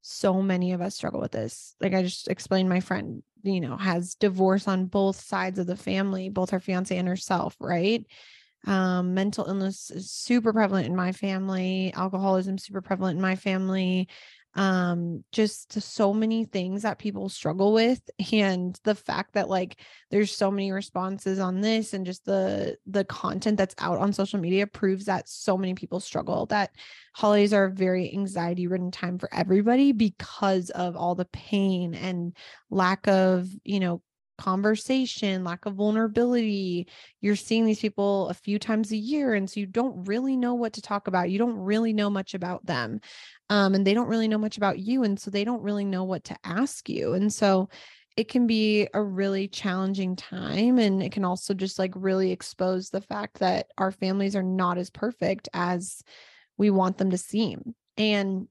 [0.00, 1.74] so many of us struggle with this.
[1.80, 5.74] Like I just explained, my friend, you know, has divorce on both sides of the
[5.74, 8.06] family, both her fiance and herself, right?
[8.64, 14.08] Um, mental illness is super prevalent in my family, alcoholism super prevalent in my family
[14.56, 18.00] um just so many things that people struggle with
[18.32, 19.76] and the fact that like
[20.10, 24.40] there's so many responses on this and just the the content that's out on social
[24.40, 26.70] media proves that so many people struggle that
[27.14, 32.36] holidays are a very anxiety ridden time for everybody because of all the pain and
[32.70, 34.02] lack of you know
[34.40, 36.88] conversation, lack of vulnerability.
[37.20, 39.34] You're seeing these people a few times a year.
[39.34, 41.30] And so you don't really know what to talk about.
[41.30, 43.00] You don't really know much about them.
[43.50, 45.02] Um, and they don't really know much about you.
[45.02, 47.12] And so they don't really know what to ask you.
[47.12, 47.68] And so
[48.16, 50.78] it can be a really challenging time.
[50.78, 54.78] And it can also just like really expose the fact that our families are not
[54.78, 56.02] as perfect as
[56.56, 57.74] we want them to seem.
[57.96, 58.48] And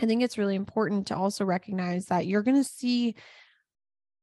[0.00, 3.14] I think it's really important to also recognize that you're going to see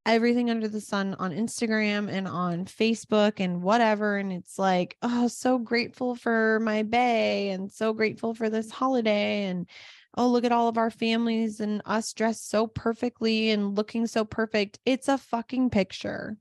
[0.05, 4.17] everything under the sun on Instagram and on Facebook and whatever.
[4.17, 9.45] And it's like, oh, so grateful for my bay and so grateful for this holiday.
[9.45, 9.67] And
[10.15, 14.25] oh, look at all of our families and us dressed so perfectly and looking so
[14.25, 14.79] perfect.
[14.85, 16.37] It's a fucking picture.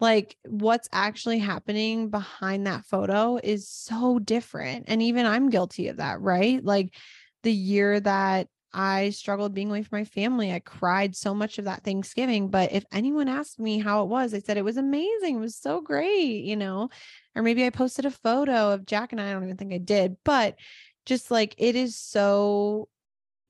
[0.00, 4.86] Like what's actually happening behind that photo is so different.
[4.88, 6.64] And even I'm guilty of that, right?
[6.64, 6.94] Like
[7.42, 10.52] the year that I struggled being away from my family.
[10.52, 12.48] I cried so much of that Thanksgiving.
[12.48, 15.36] But if anyone asked me how it was, I said it was amazing.
[15.36, 16.88] It was so great, you know,
[17.36, 19.78] or maybe I posted a photo of Jack and I, I don't even think I
[19.78, 20.56] did, but
[21.06, 22.88] just like it is so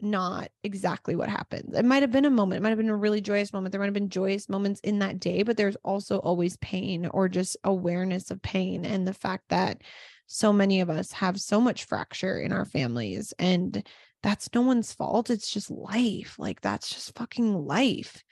[0.04, 1.76] not exactly what happens.
[1.76, 3.72] It might have been a moment, it might have been a really joyous moment.
[3.72, 7.28] There might have been joyous moments in that day, but there's also always pain or
[7.28, 9.82] just awareness of pain and the fact that
[10.26, 13.86] so many of us have so much fracture in our families and
[14.22, 15.28] that's no one's fault.
[15.28, 16.36] It's just life.
[16.38, 18.24] Like that's just fucking life.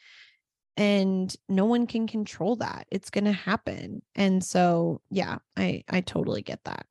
[0.79, 2.87] And no one can control that.
[2.91, 4.01] It's going to happen.
[4.15, 6.87] And so, yeah, I I totally get that.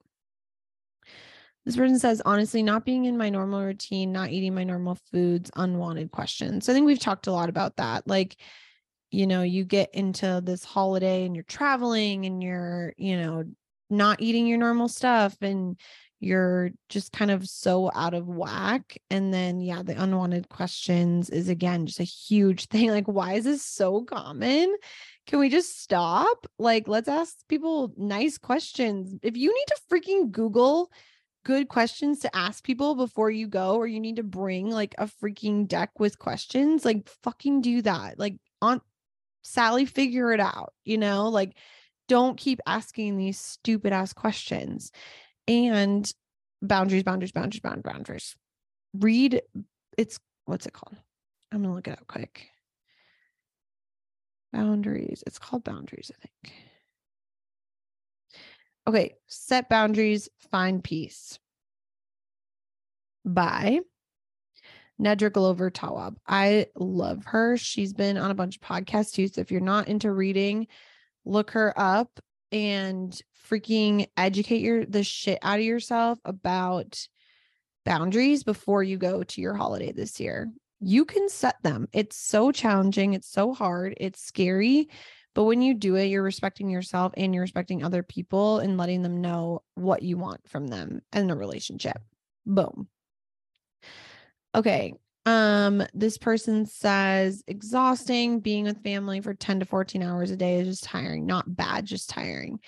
[1.65, 5.51] This person says, honestly, not being in my normal routine, not eating my normal foods,
[5.55, 6.65] unwanted questions.
[6.65, 8.07] So I think we've talked a lot about that.
[8.07, 8.35] Like,
[9.11, 13.43] you know, you get into this holiday and you're traveling and you're, you know,
[13.89, 15.77] not eating your normal stuff and
[16.19, 18.97] you're just kind of so out of whack.
[19.09, 22.89] And then, yeah, the unwanted questions is again just a huge thing.
[22.89, 24.73] Like, why is this so common?
[25.27, 26.47] Can we just stop?
[26.57, 29.15] Like, let's ask people nice questions.
[29.21, 30.91] If you need to freaking Google
[31.43, 35.05] good questions to ask people before you go, or you need to bring like a
[35.05, 38.19] freaking deck with questions, like, fucking do that.
[38.19, 38.81] Like, on
[39.43, 41.29] Sally, figure it out, you know?
[41.29, 41.55] Like,
[42.07, 44.91] don't keep asking these stupid ass questions
[45.47, 46.11] and
[46.61, 48.35] boundaries, boundaries, boundaries, boundaries, boundaries.
[48.93, 49.41] Read
[49.97, 50.97] it's what's it called?
[51.51, 52.49] I'm gonna look it up quick.
[54.53, 55.23] Boundaries.
[55.25, 56.53] It's called boundaries, I think.
[58.87, 61.37] Okay, set boundaries, find peace.
[63.23, 63.81] By
[65.01, 66.15] Nedra Glover Tawwab.
[66.27, 67.57] I love her.
[67.57, 69.27] She's been on a bunch of podcasts too.
[69.27, 70.67] So if you're not into reading,
[71.25, 72.19] look her up
[72.51, 77.07] and freaking educate your the shit out of yourself about
[77.85, 80.51] boundaries before you go to your holiday this year.
[80.79, 81.87] You can set them.
[81.93, 84.89] It's so challenging, it's so hard, it's scary,
[85.33, 89.01] but when you do it, you're respecting yourself and you're respecting other people and letting
[89.01, 91.97] them know what you want from them in a relationship.
[92.45, 92.87] Boom.
[94.53, 94.93] Okay.
[95.25, 100.59] Um, this person says exhausting being with family for 10 to 14 hours a day
[100.59, 102.59] is just tiring, not bad, just tiring.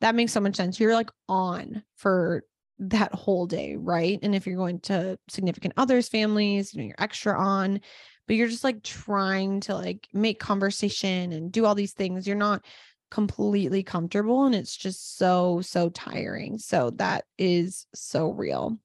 [0.00, 0.78] That makes so much sense.
[0.78, 2.44] You're like on for
[2.78, 4.18] that whole day, right?
[4.22, 7.80] And if you're going to significant others' families, you know, you're extra on,
[8.26, 12.26] but you're just like trying to like make conversation and do all these things.
[12.26, 12.64] You're not
[13.10, 16.58] completely comfortable and it's just so so tiring.
[16.58, 18.78] So that is so real.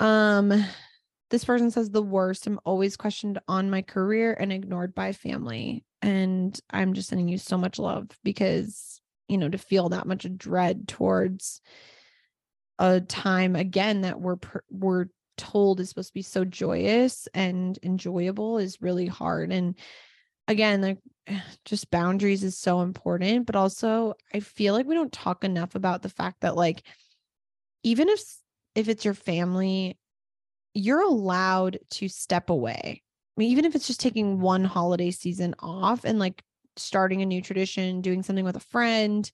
[0.00, 0.64] Um
[1.30, 2.46] this person says the worst.
[2.46, 5.84] I'm always questioned on my career and ignored by family.
[6.02, 10.26] And I'm just sending you so much love because, you know, to feel that much
[10.36, 11.60] dread towards
[12.80, 14.38] a time again that we're
[14.70, 15.06] we're
[15.40, 19.50] told is supposed to be so joyous and enjoyable is really hard.
[19.50, 19.74] And
[20.46, 20.98] again, like
[21.64, 26.02] just boundaries is so important, but also I feel like we don't talk enough about
[26.02, 26.82] the fact that like
[27.82, 28.22] even if
[28.74, 29.98] if it's your family
[30.74, 33.02] you're allowed to step away.
[33.02, 36.42] I mean, even if it's just taking one holiday season off and like
[36.76, 39.28] starting a new tradition, doing something with a friend,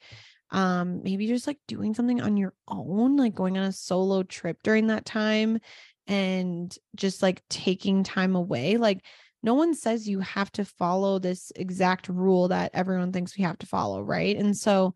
[0.51, 4.59] um, maybe just like doing something on your own, like going on a solo trip
[4.63, 5.61] during that time
[6.07, 8.77] and just like taking time away.
[8.77, 9.05] Like,
[9.43, 13.59] no one says you have to follow this exact rule that everyone thinks we have
[13.59, 14.37] to follow, right?
[14.37, 14.95] And so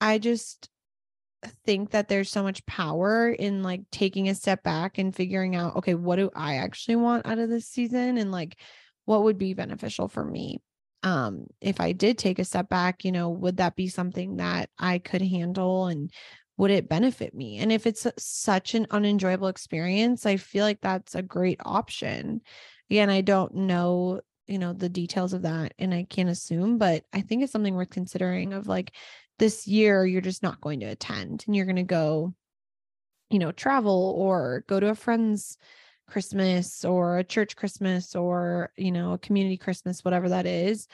[0.00, 0.70] I just
[1.66, 5.76] think that there's so much power in like taking a step back and figuring out,
[5.76, 8.16] okay, what do I actually want out of this season?
[8.16, 8.58] And like,
[9.04, 10.62] what would be beneficial for me?
[11.02, 14.70] Um, if I did take a step back, you know, would that be something that
[14.78, 16.10] I could handle and
[16.56, 17.58] would it benefit me?
[17.58, 22.40] And if it's uh, such an unenjoyable experience, I feel like that's a great option.
[22.90, 27.04] Again, I don't know, you know, the details of that and I can't assume, but
[27.12, 28.92] I think it's something worth considering of like,
[29.38, 32.34] this year you're just not going to attend and you're going to go
[33.30, 35.58] you know travel or go to a friend's
[36.06, 40.86] christmas or a church christmas or you know a community christmas whatever that is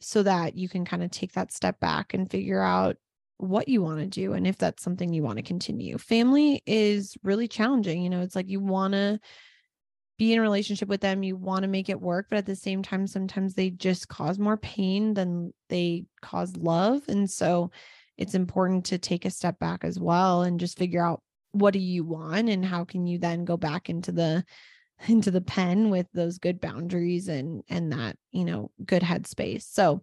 [0.00, 2.96] so that you can kind of take that step back and figure out
[3.44, 7.16] what you want to do and if that's something you want to continue family is
[7.22, 9.18] really challenging you know it's like you want to
[10.16, 12.54] be in a relationship with them, you want to make it work, but at the
[12.54, 17.02] same time, sometimes they just cause more pain than they cause love.
[17.08, 17.72] And so
[18.16, 21.20] it's important to take a step back as well and just figure out
[21.52, 24.44] what do you want and how can you then go back into the
[25.08, 30.00] into the pen with those good boundaries and and that you know good headspace so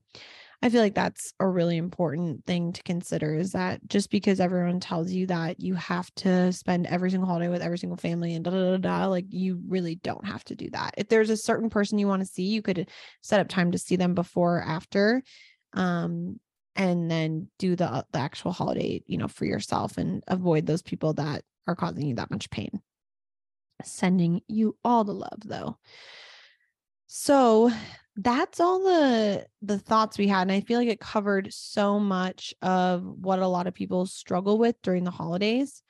[0.62, 4.80] i feel like that's a really important thing to consider is that just because everyone
[4.80, 8.46] tells you that you have to spend every single holiday with every single family and
[8.46, 10.94] da da da, da like you really don't have to do that.
[10.98, 12.90] If there's a certain person you want to see you could
[13.22, 15.24] set up time to see them before or after
[15.74, 16.40] um
[16.76, 21.14] and then do the the actual holiday you know for yourself and avoid those people
[21.14, 22.82] that are causing you that much pain.
[23.84, 25.78] Sending you all the love though.
[27.08, 27.72] So
[28.18, 32.54] that's all the the thoughts we had and i feel like it covered so much
[32.62, 35.82] of what a lot of people struggle with during the holidays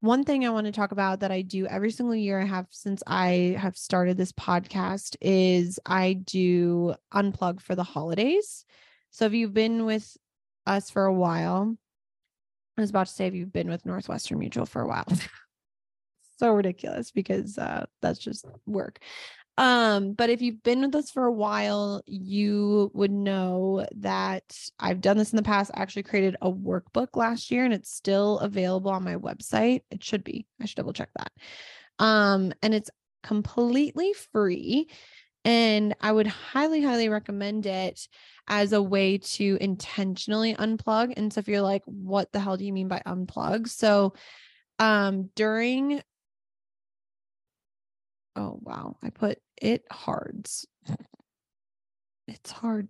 [0.00, 2.66] one thing i want to talk about that i do every single year i have
[2.70, 8.64] since i have started this podcast is i do unplug for the holidays
[9.10, 10.16] so if you've been with
[10.66, 11.76] us for a while,
[12.76, 15.06] I was about to say if you've been with Northwestern Mutual for a while.
[16.38, 19.00] so ridiculous because uh, that's just work.
[19.60, 25.02] Um, but if you've been with us for a while, you would know that I've
[25.02, 25.70] done this in the past.
[25.74, 29.82] I actually created a workbook last year and it's still available on my website.
[29.90, 30.46] It should be.
[30.62, 31.30] I should double check that.
[31.98, 32.88] Um, and it's
[33.22, 34.88] completely free.
[35.44, 38.08] And I would highly, highly recommend it
[38.48, 41.12] as a way to intentionally unplug.
[41.18, 43.68] And so if you're like, what the hell do you mean by unplug?
[43.68, 44.14] So
[44.78, 46.00] um during
[48.36, 50.66] oh wow, I put it hards.
[52.28, 52.88] It's hard.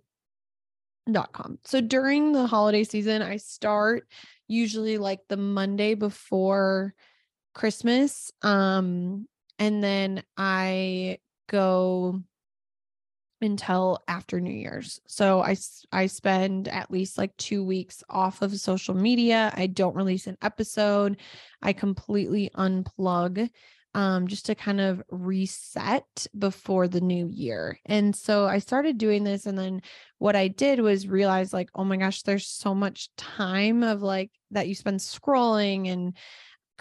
[1.11, 1.57] Dot com.
[1.65, 4.07] So during the holiday season, I start
[4.47, 6.93] usually like the Monday before
[7.55, 8.31] Christmas.
[8.43, 9.27] Um,
[9.57, 11.17] and then I
[11.49, 12.21] go
[13.41, 15.01] until after New Year's.
[15.07, 15.55] So I
[15.91, 19.51] I spend at least like 2 weeks off of social media.
[19.55, 21.17] I don't release an episode.
[21.61, 23.49] I completely unplug
[23.93, 27.79] um just to kind of reset before the new year.
[27.85, 29.81] And so I started doing this and then
[30.17, 34.31] what I did was realize like oh my gosh there's so much time of like
[34.51, 36.15] that you spend scrolling and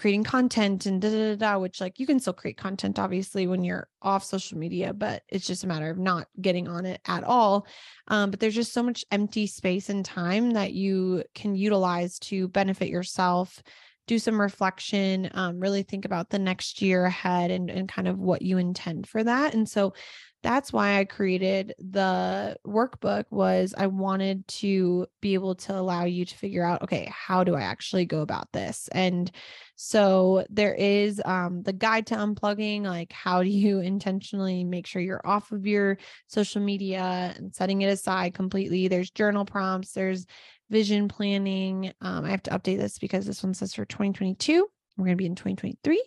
[0.00, 3.46] creating content and da, da da da which like you can still create content obviously
[3.46, 7.00] when you're off social media but it's just a matter of not getting on it
[7.06, 7.66] at all
[8.08, 12.48] um, but there's just so much empty space and time that you can utilize to
[12.48, 13.62] benefit yourself
[14.10, 18.18] do some reflection um, really think about the next year ahead and, and kind of
[18.18, 19.54] what you intend for that.
[19.54, 19.94] And so
[20.42, 26.24] that's why I created the workbook was I wanted to be able to allow you
[26.24, 28.88] to figure out okay how do I actually go about this?
[28.90, 29.30] And
[29.76, 35.00] so there is um, the guide to unplugging like how do you intentionally make sure
[35.00, 38.88] you're off of your social media and setting it aside completely.
[38.88, 40.26] There's journal prompts there's
[40.70, 44.66] vision planning um, I have to update this because this one says for 2022
[44.96, 46.02] we're going to be in 2023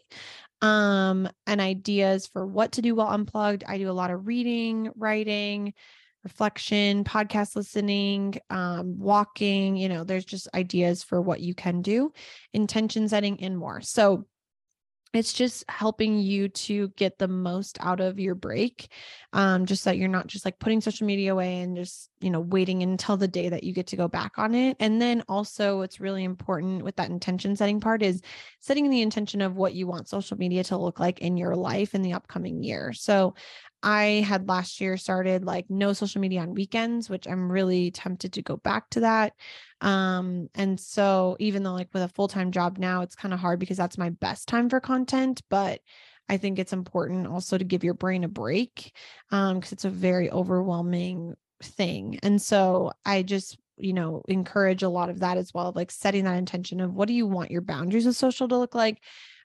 [0.64, 3.66] um, and ideas for what to do while unplugged.
[3.68, 5.74] I do a lot of reading, writing,
[6.24, 9.76] reflection, podcast listening, um, walking.
[9.76, 12.14] You know, there's just ideas for what you can do,
[12.54, 13.82] intention setting, and more.
[13.82, 14.26] So
[15.14, 18.92] it's just helping you to get the most out of your break
[19.32, 22.40] um, just that you're not just like putting social media away and just you know
[22.40, 24.78] waiting until the day that you get to go back on it.
[24.80, 28.22] And then also what's really important with that intention setting part is
[28.60, 31.96] setting the intention of what you want social media to look like in your life
[31.96, 32.94] in the upcoming year.
[32.94, 33.36] So
[33.84, 38.34] I had last year started like no social media on weekends, which I'm really tempted
[38.34, 39.34] to go back to that.
[39.82, 43.60] Um, and so even though like with a full-time job now, it's kind of hard
[43.60, 45.82] because that's my best time for content, but
[46.30, 48.96] I think it's important also to give your brain a break
[49.32, 52.20] um because it's a very overwhelming thing.
[52.24, 56.26] And so I just you know encourage a lot of that as well like setting
[56.26, 59.02] that intention of what do you want your boundaries of social to look like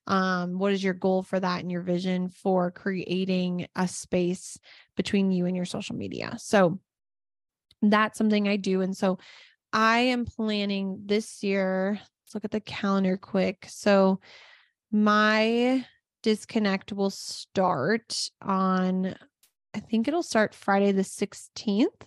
[0.09, 4.59] um, what is your goal for that and your vision for creating a space
[4.97, 6.35] between you and your social media?
[6.39, 6.81] So
[7.81, 9.19] that's something i do and so
[9.73, 13.67] i am planning this year let's look at the calendar quick.
[13.71, 14.21] So
[14.93, 15.87] my
[16.23, 19.15] disconnect will start on
[19.75, 22.03] i think it'll start friday the 16th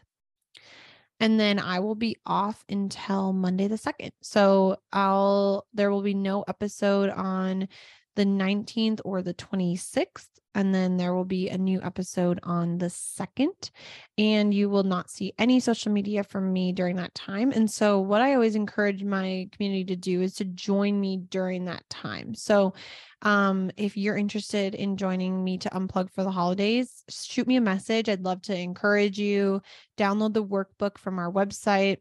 [1.22, 4.12] and then I will be off until Monday the 2nd.
[4.22, 7.70] So I'll there will be no episode on
[8.16, 12.90] the 19th or the 26th and then there will be a new episode on the
[12.90, 13.72] second.
[14.18, 17.52] And you will not see any social media from me during that time.
[17.52, 21.66] And so, what I always encourage my community to do is to join me during
[21.66, 22.36] that time.
[22.36, 22.74] So,
[23.22, 27.62] um, if you're interested in joining me to unplug for the holidays, shoot me a
[27.62, 28.10] message.
[28.10, 29.62] I'd love to encourage you.
[29.98, 31.98] Download the workbook from our website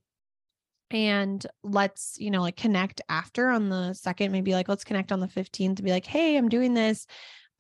[0.91, 5.21] and let's you know like connect after on the second maybe like let's connect on
[5.21, 7.07] the 15th to be like hey i'm doing this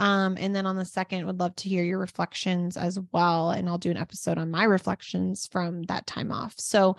[0.01, 3.68] um and then on the second would love to hear your reflections as well and
[3.68, 6.55] i'll do an episode on my reflections from that time off.
[6.59, 6.96] So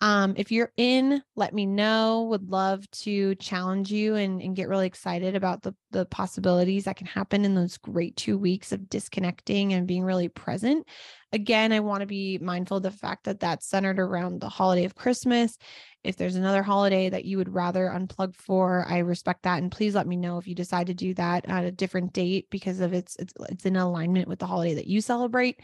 [0.00, 2.24] um, if you're in, let me know.
[2.30, 6.96] Would love to challenge you and, and get really excited about the, the possibilities that
[6.96, 10.86] can happen in those great two weeks of disconnecting and being really present.
[11.32, 14.84] Again, I want to be mindful of the fact that that's centered around the holiday
[14.84, 15.58] of Christmas.
[16.04, 19.60] If there's another holiday that you would rather unplug for, I respect that.
[19.60, 22.46] And please let me know if you decide to do that at a different date
[22.50, 25.60] because of its it's it's in alignment with the holiday that you celebrate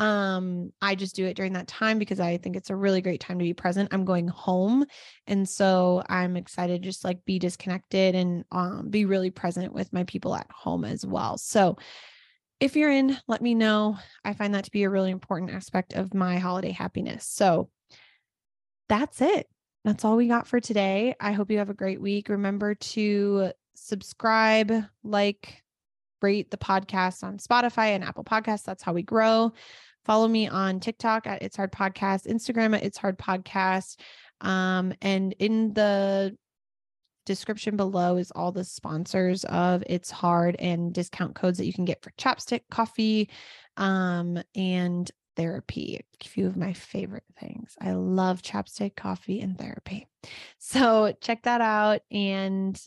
[0.00, 3.20] um i just do it during that time because i think it's a really great
[3.20, 3.88] time to be present.
[3.92, 4.84] I'm going home
[5.26, 9.92] and so i'm excited to just like be disconnected and um be really present with
[9.92, 11.38] my people at home as well.
[11.38, 11.76] So
[12.60, 13.98] if you're in let me know.
[14.24, 17.26] I find that to be a really important aspect of my holiday happiness.
[17.26, 17.68] So
[18.88, 19.48] that's it.
[19.84, 21.14] That's all we got for today.
[21.20, 22.28] I hope you have a great week.
[22.28, 24.72] Remember to subscribe
[25.02, 25.63] like
[26.24, 28.64] rate the podcast on Spotify and Apple Podcasts.
[28.64, 29.52] That's how we grow.
[30.06, 34.00] Follow me on TikTok at It's Hard Podcast, Instagram at It's Hard Podcast.
[34.40, 36.36] Um, and in the
[37.26, 41.84] description below is all the sponsors of It's Hard and discount codes that you can
[41.84, 43.28] get for chapstick, coffee,
[43.76, 46.00] um, and therapy.
[46.22, 47.76] A few of my favorite things.
[47.80, 50.06] I love chapstick, coffee, and therapy.
[50.58, 52.00] So check that out.
[52.10, 52.80] And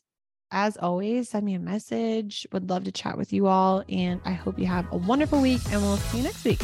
[0.51, 2.47] as always, send me a message.
[2.51, 3.83] Would love to chat with you all.
[3.89, 6.61] And I hope you have a wonderful week, and we'll see you next week.